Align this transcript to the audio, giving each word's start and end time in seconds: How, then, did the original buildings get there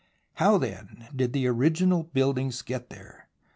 How, 0.33 0.57
then, 0.57 1.09
did 1.15 1.31
the 1.31 1.45
original 1.45 2.01
buildings 2.01 2.63
get 2.63 2.89
there 2.89 3.27